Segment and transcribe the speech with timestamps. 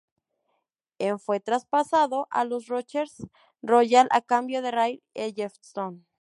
[0.97, 3.27] En fue traspasado a los Rochester
[3.61, 6.07] Royals a cambio de Ray Ellefson.